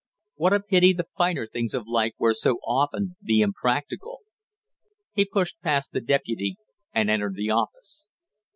[0.33, 4.21] What a pity the finer things of life were so often the impractical!
[5.13, 6.55] He pushed past the deputy
[6.91, 8.07] and entered the office.